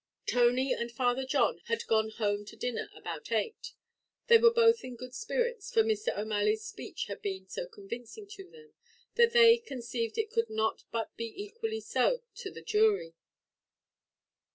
[0.25, 3.73] Tony and Father John got home to dinner about eight.
[4.25, 6.07] They were both in good spirits, for Mr.
[6.17, 8.73] O'Malley's speech had been so convincing to them,
[9.13, 13.13] that they conceived it could not but be equally so to the jury.